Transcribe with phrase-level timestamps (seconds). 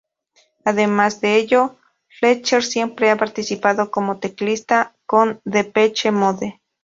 [0.65, 6.59] Además de ello, Fletcher siempre ha participado como teclista con Depeche Mode.